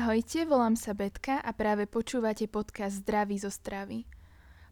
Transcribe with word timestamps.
Ahojte, 0.00 0.48
volám 0.48 0.80
sa 0.80 0.96
Betka 0.96 1.44
a 1.44 1.52
práve 1.52 1.84
počúvate 1.84 2.48
podcast 2.48 3.04
Zdraví 3.04 3.36
zo 3.36 3.52
stravy. 3.52 4.08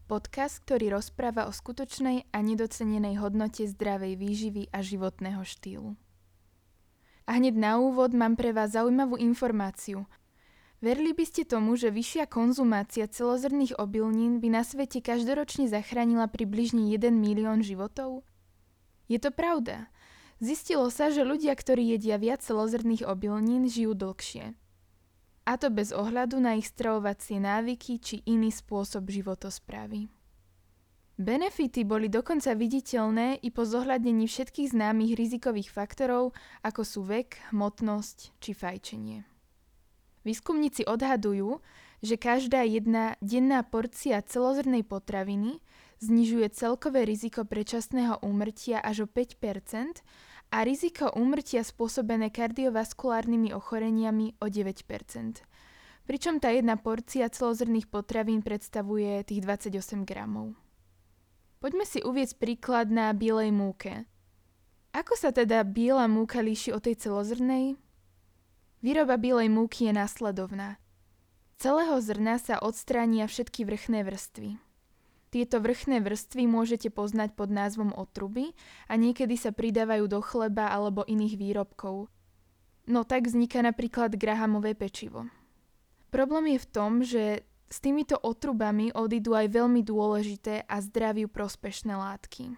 Podcast, 0.09 0.65
ktorý 0.65 0.97
rozpráva 0.97 1.45
o 1.45 1.53
skutočnej 1.53 2.33
a 2.33 2.41
nedocenenej 2.41 3.21
hodnote 3.21 3.61
zdravej 3.69 4.17
výživy 4.17 4.73
a 4.73 4.81
životného 4.81 5.45
štýlu. 5.45 5.93
A 7.29 7.37
hneď 7.37 7.61
na 7.61 7.77
úvod 7.77 8.09
mám 8.17 8.33
pre 8.33 8.57
vás 8.57 8.73
zaujímavú 8.73 9.21
informáciu. 9.21 10.09
Verili 10.81 11.13
by 11.13 11.21
ste 11.29 11.45
tomu, 11.45 11.77
že 11.77 11.93
vyššia 11.93 12.25
konzumácia 12.25 13.05
celozrných 13.05 13.77
obilnín 13.77 14.41
by 14.41 14.49
na 14.49 14.65
svete 14.65 14.97
každoročne 14.97 15.69
zachránila 15.69 16.25
približne 16.25 16.89
1 16.89 17.05
milión 17.13 17.61
životov? 17.61 18.25
Je 19.05 19.21
to 19.21 19.29
pravda. 19.29 19.93
Zistilo 20.41 20.89
sa, 20.89 21.13
že 21.13 21.21
ľudia, 21.21 21.53
ktorí 21.53 21.93
jedia 21.93 22.17
viac 22.17 22.41
celozrných 22.41 23.05
obilnín, 23.05 23.69
žijú 23.69 23.93
dlhšie 23.93 24.57
a 25.49 25.57
to 25.57 25.73
bez 25.73 25.89
ohľadu 25.89 26.37
na 26.37 26.61
ich 26.61 26.69
stravovacie 26.69 27.41
návyky 27.41 27.97
či 27.97 28.21
iný 28.29 28.53
spôsob 28.53 29.09
životosprávy. 29.09 30.05
Benefity 31.17 31.83
boli 31.83 32.07
dokonca 32.07 32.53
viditeľné 32.53 33.41
i 33.41 33.49
po 33.49 33.65
zohľadnení 33.65 34.29
všetkých 34.29 34.71
známych 34.71 35.17
rizikových 35.17 35.73
faktorov, 35.73 36.37
ako 36.61 36.81
sú 36.85 37.01
vek, 37.03 37.49
hmotnosť 37.49 38.37
či 38.39 38.51
fajčenie. 38.53 39.25
Výskumníci 40.23 40.85
odhadujú, 40.85 41.59
že 42.05 42.15
každá 42.15 42.63
jedna 42.63 43.17
denná 43.19 43.65
porcia 43.65 44.21
celozrnej 44.23 44.85
potraviny 44.85 45.59
znižuje 45.99 46.47
celkové 46.55 47.03
riziko 47.03 47.43
predčasného 47.43 48.21
úmrtia 48.23 48.79
až 48.79 49.03
o 49.03 49.07
5 49.09 49.35
a 50.49 50.65
riziko 50.65 51.13
úmrtia 51.13 51.61
spôsobené 51.61 52.33
kardiovaskulárnymi 52.33 53.53
ochoreniami 53.53 54.37
o 54.41 54.45
9% 54.49 55.45
pričom 56.09 56.41
tá 56.41 56.49
jedna 56.49 56.73
porcia 56.73 57.29
celozrných 57.29 57.85
potravín 57.85 58.41
predstavuje 58.41 59.21
tých 59.21 59.45
28 59.45 60.09
gramov. 60.09 60.57
Poďme 61.61 61.85
si 61.85 62.01
uvieť 62.01 62.41
príklad 62.41 62.89
na 62.89 63.13
bielej 63.13 63.53
múke. 63.53 64.09
Ako 64.89 65.13
sa 65.13 65.29
teda 65.29 65.61
biela 65.61 66.09
múka 66.09 66.41
líši 66.41 66.73
od 66.73 66.81
tej 66.81 66.97
celozrnej? 66.97 67.77
Výroba 68.81 69.21
bielej 69.21 69.53
múky 69.53 69.85
je 69.85 69.93
následovná. 69.93 70.81
Celého 71.61 72.01
zrna 72.01 72.41
sa 72.41 72.57
odstránia 72.57 73.29
všetky 73.29 73.69
vrchné 73.69 74.01
vrstvy. 74.01 74.57
Tieto 75.29 75.61
vrchné 75.61 76.01
vrstvy 76.01 76.49
môžete 76.49 76.89
poznať 76.89 77.37
pod 77.37 77.53
názvom 77.53 77.93
otruby 77.93 78.57
a 78.89 78.97
niekedy 78.97 79.37
sa 79.37 79.53
pridávajú 79.53 80.09
do 80.09 80.19
chleba 80.25 80.73
alebo 80.73 81.05
iných 81.05 81.37
výrobkov. 81.37 82.09
No 82.89 83.05
tak 83.05 83.29
vzniká 83.29 83.61
napríklad 83.61 84.17
grahamové 84.17 84.73
pečivo. 84.73 85.29
Problém 86.09 86.57
je 86.57 86.59
v 86.65 86.69
tom, 86.73 86.91
že 87.05 87.45
s 87.69 87.77
týmito 87.77 88.17
otrubami 88.17 88.89
odídu 88.89 89.37
aj 89.37 89.53
veľmi 89.53 89.85
dôležité 89.85 90.65
a 90.65 90.81
zdraviu 90.81 91.29
prospešné 91.29 91.93
látky. 91.93 92.57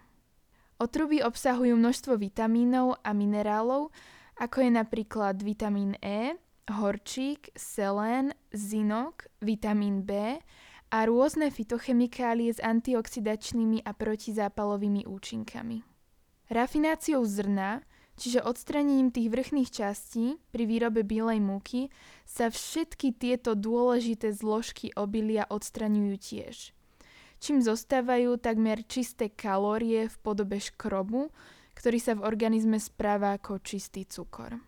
Otruby 0.80 1.20
obsahujú 1.20 1.76
množstvo 1.76 2.16
vitamínov 2.16 2.96
a 3.04 3.12
minerálov, 3.12 3.92
ako 4.40 4.56
je 4.64 4.70
napríklad 4.72 5.36
vitamín 5.44 6.00
E, 6.00 6.40
horčík, 6.72 7.52
selén, 7.52 8.32
zinok, 8.56 9.28
vitamín 9.44 10.08
B 10.08 10.40
a 10.92 11.08
rôzne 11.08 11.48
fitochemikálie 11.48 12.52
s 12.52 12.60
antioxidačnými 12.60 13.80
a 13.80 13.96
protizápalovými 13.96 15.08
účinkami. 15.08 15.80
Rafináciou 16.52 17.24
zrna, 17.24 17.80
čiže 18.20 18.44
odstranením 18.44 19.08
tých 19.08 19.32
vrchných 19.32 19.72
častí 19.72 20.36
pri 20.52 20.68
výrobe 20.68 21.00
bielej 21.00 21.40
múky, 21.40 21.88
sa 22.28 22.52
všetky 22.52 23.16
tieto 23.16 23.56
dôležité 23.56 24.36
zložky 24.36 24.92
obilia 24.92 25.48
odstraňujú 25.48 26.14
tiež. 26.20 26.76
Čím 27.40 27.64
zostávajú 27.64 28.36
takmer 28.36 28.84
čisté 28.84 29.32
kalórie 29.32 30.12
v 30.12 30.16
podobe 30.20 30.60
škrobu, 30.60 31.32
ktorý 31.72 31.98
sa 31.98 32.12
v 32.20 32.28
organizme 32.28 32.76
správa 32.76 33.32
ako 33.40 33.64
čistý 33.64 34.04
cukor. 34.04 34.60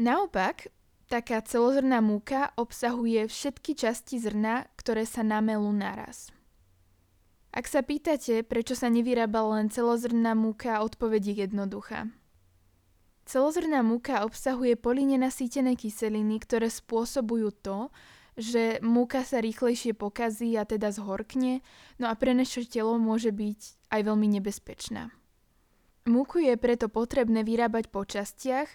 Naopak, 0.00 0.72
Taká 1.12 1.44
celozrná 1.44 2.00
múka 2.00 2.56
obsahuje 2.56 3.28
všetky 3.28 3.76
časti 3.76 4.16
zrna, 4.16 4.64
ktoré 4.80 5.04
sa 5.04 5.20
namelú 5.20 5.68
naraz. 5.68 6.32
Ak 7.52 7.68
sa 7.68 7.84
pýtate, 7.84 8.40
prečo 8.40 8.72
sa 8.72 8.88
nevyrába 8.88 9.44
len 9.44 9.68
celozrná 9.68 10.32
múka, 10.32 10.80
odpoveď 10.80 11.20
je 11.20 11.34
jednoduchá. 11.44 12.08
Celozrná 13.28 13.84
múka 13.84 14.24
obsahuje 14.24 14.72
polynenasýtené 14.80 15.76
kyseliny, 15.76 16.40
ktoré 16.40 16.72
spôsobujú 16.72 17.52
to, 17.60 17.92
že 18.40 18.80
múka 18.80 19.20
sa 19.20 19.44
rýchlejšie 19.44 19.92
pokazí 19.92 20.56
a 20.56 20.64
teda 20.64 20.96
zhorkne, 20.96 21.60
no 22.00 22.08
a 22.08 22.16
pre 22.16 22.32
naše 22.32 22.64
telo 22.64 22.96
môže 22.96 23.36
byť 23.36 23.92
aj 23.92 24.00
veľmi 24.00 24.40
nebezpečná. 24.40 25.12
Múku 26.08 26.40
je 26.40 26.56
preto 26.56 26.88
potrebné 26.88 27.44
vyrábať 27.44 27.92
po 27.92 28.00
častiach, 28.00 28.72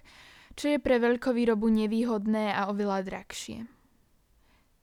čo 0.58 0.74
je 0.74 0.80
pre 0.82 0.98
veľkovýrobu 0.98 1.70
nevýhodné 1.70 2.52
a 2.52 2.68
oveľa 2.74 3.06
drahšie. 3.06 3.70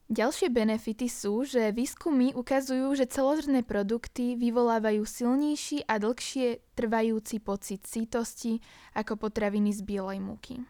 Ďalšie 0.05 0.53
benefity 0.53 1.11
sú, 1.11 1.43
že 1.43 1.75
výskumy 1.75 2.37
ukazujú, 2.37 2.95
že 2.95 3.11
celozrné 3.11 3.67
produkty 3.67 4.39
vyvolávajú 4.39 5.03
silnejší 5.03 5.91
a 5.91 5.99
dlhšie 5.99 6.63
trvajúci 6.79 7.43
pocit 7.43 7.83
sítosti 7.89 8.63
ako 8.95 9.17
potraviny 9.19 9.75
z 9.75 9.81
bielej 9.83 10.21
múky. 10.23 10.63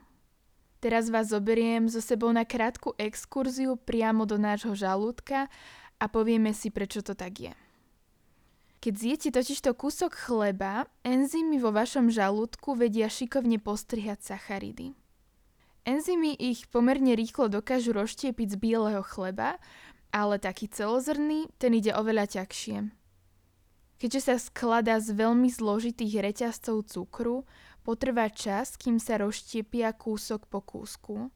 Teraz 0.79 1.11
vás 1.11 1.35
zoberiem 1.35 1.91
so 1.91 1.99
sebou 1.99 2.31
na 2.31 2.47
krátku 2.47 2.95
exkurziu 2.97 3.75
priamo 3.77 4.25
do 4.25 4.39
nášho 4.41 4.73
žalúdka 4.73 5.51
a 5.99 6.05
povieme 6.07 6.55
si, 6.57 6.71
prečo 6.71 7.03
to 7.03 7.19
tak 7.19 7.51
je. 7.51 7.53
Keď 8.85 8.95
zjete 9.01 9.29
totižto 9.33 9.73
kúsok 9.81 10.13
chleba, 10.13 10.85
enzymy 11.09 11.57
vo 11.57 11.73
vašom 11.73 12.13
žalúdku 12.13 12.77
vedia 12.77 13.09
šikovne 13.09 13.57
postrihať 13.57 14.21
sacharidy. 14.37 14.93
Enzymy 15.89 16.37
ich 16.37 16.69
pomerne 16.69 17.17
rýchlo 17.17 17.49
dokážu 17.49 17.97
rozštiepiť 17.97 18.45
z 18.53 18.57
bieleho 18.61 19.01
chleba, 19.01 19.57
ale 20.13 20.37
taký 20.37 20.69
celozrný, 20.69 21.49
ten 21.57 21.73
ide 21.73 21.97
oveľa 21.97 22.37
ťažšie. 22.37 22.93
Keďže 24.05 24.21
sa 24.21 24.37
skladá 24.37 25.01
z 25.01 25.17
veľmi 25.17 25.49
zložitých 25.49 26.21
reťazcov 26.21 26.85
cukru, 26.85 27.49
potrvá 27.89 28.29
čas, 28.29 28.77
kým 28.77 29.01
sa 29.01 29.17
rozštiepia 29.17 29.97
kúsok 29.97 30.45
po 30.45 30.61
kúsku. 30.61 31.33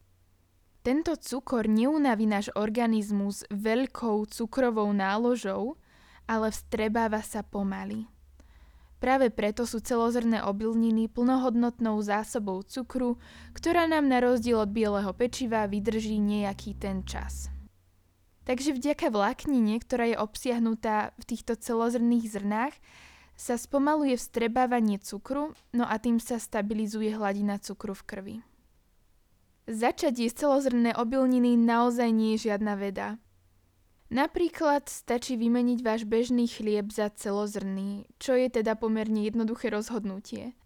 Tento 0.85 1.17
cukor 1.17 1.65
neunaví 1.65 2.29
náš 2.29 2.53
organizmus 2.53 3.41
veľkou 3.49 4.29
cukrovou 4.29 4.93
náložou, 4.93 5.81
ale 6.29 6.53
vstrebáva 6.53 7.25
sa 7.25 7.41
pomaly. 7.41 8.05
Práve 9.01 9.33
preto 9.33 9.65
sú 9.65 9.81
celozrné 9.81 10.43
obilniny 10.45 11.09
plnohodnotnou 11.09 11.97
zásobou 12.05 12.61
cukru, 12.67 13.17
ktorá 13.57 13.89
nám 13.89 14.05
na 14.05 14.21
rozdiel 14.21 14.61
od 14.61 14.69
bieleho 14.69 15.09
pečiva 15.15 15.65
vydrží 15.65 16.21
nejaký 16.21 16.77
ten 16.77 17.01
čas. 17.07 17.49
Takže 18.43 18.75
vďaka 18.75 19.09
vláknine, 19.09 19.79
ktorá 19.79 20.05
je 20.13 20.17
obsiahnutá 20.19 21.15
v 21.15 21.23
týchto 21.25 21.55
celozrných 21.55 22.27
zrnách, 22.27 22.75
sa 23.39 23.55
spomaluje 23.55 24.19
vstrebávanie 24.19 24.99
cukru, 24.99 25.55
no 25.71 25.87
a 25.87 25.95
tým 25.95 26.19
sa 26.19 26.35
stabilizuje 26.35 27.15
hladina 27.15 27.55
cukru 27.55 27.95
v 27.95 28.03
krvi. 28.03 28.35
Začať 29.69 30.27
jesť 30.27 30.43
celozrné 30.43 30.91
obilniny 30.91 31.55
naozaj 31.55 32.11
nie 32.11 32.35
je 32.35 32.51
žiadna 32.51 32.75
veda. 32.75 33.15
Napríklad 34.09 34.89
stačí 34.89 35.37
vymeniť 35.37 35.79
váš 35.85 36.01
bežný 36.09 36.49
chlieb 36.49 36.89
za 36.89 37.13
celozrný, 37.13 38.09
čo 38.17 38.33
je 38.33 38.49
teda 38.49 38.73
pomerne 38.73 39.21
jednoduché 39.21 39.69
rozhodnutie. 39.69 40.57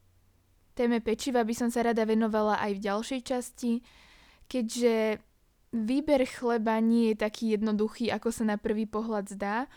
Téme 0.80 1.04
pečiva 1.04 1.44
by 1.44 1.52
som 1.52 1.70
sa 1.70 1.84
rada 1.84 2.08
venovala 2.08 2.56
aj 2.64 2.72
v 2.80 2.84
ďalšej 2.88 3.22
časti, 3.28 3.72
keďže 4.48 5.20
výber 5.76 6.24
chleba 6.24 6.80
nie 6.80 7.12
je 7.12 7.16
taký 7.20 7.60
jednoduchý, 7.60 8.16
ako 8.16 8.32
sa 8.32 8.48
na 8.48 8.56
prvý 8.56 8.88
pohľad 8.88 9.28
zdá, 9.36 9.68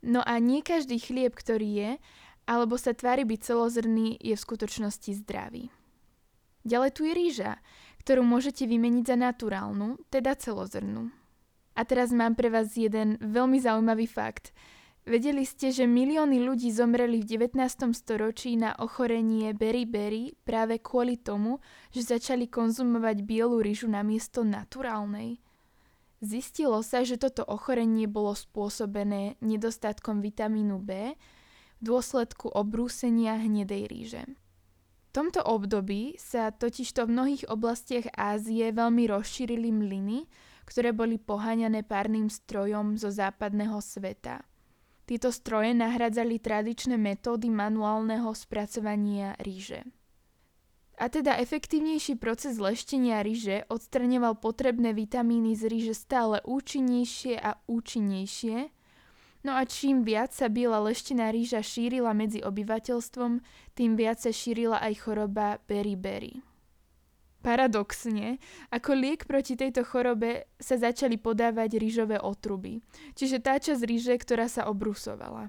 no 0.00 0.22
a 0.22 0.38
nie 0.38 0.62
každý 0.62 1.02
chlieb, 1.02 1.34
ktorý 1.34 1.68
je, 1.74 1.90
alebo 2.46 2.78
sa 2.78 2.94
tvári 2.94 3.26
byť 3.26 3.40
celozrný, 3.44 4.14
je 4.22 4.38
v 4.38 4.44
skutočnosti 4.46 5.10
zdravý. 5.26 5.68
Ďalej 6.64 6.90
tu 6.94 7.02
je 7.02 7.12
rýža, 7.12 7.52
ktorú 8.06 8.22
môžete 8.22 8.64
vymeniť 8.64 9.04
za 9.04 9.16
naturálnu, 9.18 10.00
teda 10.08 10.38
celozrnú. 10.38 11.12
A 11.78 11.86
teraz 11.86 12.10
mám 12.10 12.34
pre 12.34 12.50
vás 12.50 12.74
jeden 12.74 13.22
veľmi 13.22 13.62
zaujímavý 13.62 14.10
fakt. 14.10 14.50
Vedeli 15.06 15.46
ste, 15.46 15.70
že 15.70 15.86
milióny 15.86 16.42
ľudí 16.42 16.74
zomreli 16.74 17.22
v 17.22 17.48
19. 17.48 17.94
storočí 17.94 18.58
na 18.58 18.74
ochorenie 18.76 19.54
beriberi 19.54 20.34
práve 20.42 20.82
kvôli 20.82 21.16
tomu, 21.16 21.62
že 21.94 22.18
začali 22.18 22.50
konzumovať 22.50 23.22
bielu 23.22 23.62
rýžu 23.62 23.86
namiesto 23.86 24.42
naturálnej? 24.42 25.38
Zistilo 26.18 26.82
sa, 26.82 27.06
že 27.06 27.14
toto 27.14 27.46
ochorenie 27.46 28.10
bolo 28.10 28.34
spôsobené 28.34 29.38
nedostatkom 29.38 30.18
vitamínu 30.18 30.82
B 30.82 31.14
v 31.78 31.80
dôsledku 31.80 32.50
obrúsenia 32.50 33.38
hnedej 33.38 33.86
ríže. 33.86 34.22
tomto 35.14 35.46
období 35.46 36.18
sa 36.18 36.50
totižto 36.50 37.06
v 37.06 37.14
mnohých 37.14 37.44
oblastiach 37.46 38.10
Ázie 38.18 38.74
veľmi 38.74 39.08
rozšírili 39.08 39.70
mlyny, 39.70 40.26
ktoré 40.68 40.92
boli 40.92 41.16
poháňané 41.16 41.80
párnym 41.88 42.28
strojom 42.28 43.00
zo 43.00 43.08
západného 43.08 43.80
sveta. 43.80 44.44
Tieto 45.08 45.32
stroje 45.32 45.72
nahradzali 45.72 46.36
tradičné 46.36 47.00
metódy 47.00 47.48
manuálneho 47.48 48.28
spracovania 48.36 49.32
ríže. 49.40 49.88
A 51.00 51.08
teda 51.08 51.40
efektívnejší 51.40 52.20
proces 52.20 52.60
leštenia 52.60 53.24
ríže 53.24 53.64
odstraňoval 53.72 54.36
potrebné 54.36 54.92
vitamíny 54.92 55.56
z 55.56 55.72
ríže 55.72 55.94
stále 55.96 56.44
účinnejšie 56.44 57.40
a 57.40 57.56
účinnejšie, 57.64 58.76
No 59.46 59.54
a 59.54 59.62
čím 59.62 60.02
viac 60.02 60.34
sa 60.34 60.50
biela 60.50 60.82
leštená 60.82 61.30
ríža 61.30 61.62
šírila 61.62 62.10
medzi 62.10 62.42
obyvateľstvom, 62.42 63.38
tým 63.78 63.94
viac 63.94 64.18
sa 64.18 64.34
šírila 64.34 64.82
aj 64.82 65.06
choroba 65.06 65.62
beriberi. 65.70 66.42
Paradoxne, 67.48 68.36
ako 68.68 68.92
liek 68.92 69.24
proti 69.24 69.56
tejto 69.56 69.80
chorobe 69.80 70.52
sa 70.60 70.76
začali 70.76 71.16
podávať 71.16 71.80
rýžové 71.80 72.20
otruby, 72.20 72.84
čiže 73.16 73.40
tá 73.40 73.56
časť 73.56 73.88
ríže, 73.88 74.12
ktorá 74.20 74.52
sa 74.52 74.68
obrusovala. 74.68 75.48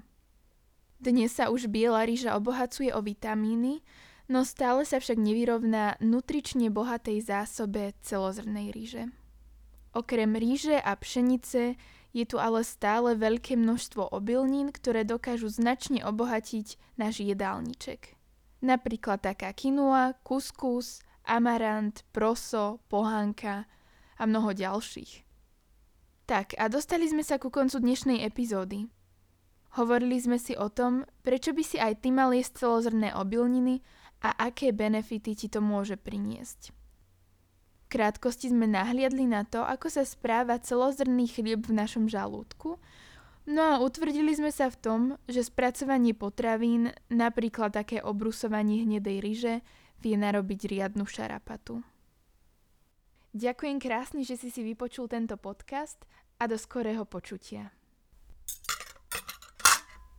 Dnes 0.96 1.36
sa 1.36 1.52
už 1.52 1.68
biela 1.68 2.00
rýža 2.08 2.40
obohacuje 2.40 2.88
o 2.96 3.04
vitamíny, 3.04 3.84
no 4.32 4.48
stále 4.48 4.88
sa 4.88 4.96
však 4.96 5.20
nevyrovná 5.20 6.00
nutrične 6.00 6.72
bohatej 6.72 7.20
zásobe 7.20 7.92
celozrnej 8.00 8.72
ríže. 8.72 9.12
Okrem 9.92 10.40
ríže 10.40 10.80
a 10.80 10.96
pšenice 10.96 11.76
je 12.16 12.24
tu 12.24 12.40
ale 12.40 12.64
stále 12.64 13.12
veľké 13.12 13.60
množstvo 13.60 14.08
obilnín, 14.08 14.72
ktoré 14.72 15.04
dokážu 15.04 15.52
značne 15.52 16.00
obohatiť 16.00 16.80
náš 16.96 17.20
jedálniček. 17.20 18.16
Napríklad 18.64 19.20
taká 19.20 19.52
kinua, 19.52 20.16
kuskus, 20.24 21.04
amarant, 21.30 21.94
proso, 22.10 22.82
pohánka 22.90 23.70
a 24.18 24.22
mnoho 24.26 24.50
ďalších. 24.50 25.22
Tak 26.26 26.58
a 26.58 26.66
dostali 26.66 27.06
sme 27.06 27.22
sa 27.22 27.38
ku 27.38 27.54
koncu 27.54 27.78
dnešnej 27.78 28.26
epizódy. 28.26 28.90
Hovorili 29.78 30.18
sme 30.18 30.42
si 30.42 30.58
o 30.58 30.66
tom, 30.66 31.06
prečo 31.22 31.54
by 31.54 31.62
si 31.62 31.78
aj 31.78 32.02
ty 32.02 32.10
mal 32.10 32.34
jesť 32.34 32.66
celozrné 32.66 33.14
obilniny 33.14 33.86
a 34.26 34.50
aké 34.50 34.74
benefity 34.74 35.38
ti 35.38 35.46
to 35.46 35.62
môže 35.62 35.94
priniesť 35.94 36.74
krátkosti 37.90 38.54
sme 38.54 38.70
nahliadli 38.70 39.26
na 39.26 39.42
to, 39.42 39.66
ako 39.66 39.90
sa 39.90 40.06
správa 40.06 40.62
celozrný 40.62 41.26
chlieb 41.26 41.66
v 41.66 41.74
našom 41.74 42.06
žalúdku, 42.06 42.78
no 43.50 43.62
a 43.66 43.82
utvrdili 43.82 44.30
sme 44.30 44.54
sa 44.54 44.70
v 44.70 44.78
tom, 44.78 45.00
že 45.26 45.42
spracovanie 45.42 46.14
potravín, 46.14 46.94
napríklad 47.10 47.74
také 47.74 47.98
obrusovanie 47.98 48.86
hnedej 48.86 49.18
ryže, 49.18 49.54
vie 50.00 50.16
narobiť 50.16 50.60
riadnu 50.66 51.04
šarapatu. 51.04 51.84
Ďakujem 53.30 53.78
krásne, 53.78 54.22
že 54.26 54.34
si 54.34 54.50
si 54.50 54.66
vypočul 54.66 55.06
tento 55.06 55.38
podcast 55.38 56.02
a 56.42 56.50
do 56.50 56.58
skorého 56.58 57.06
počutia. 57.06 57.70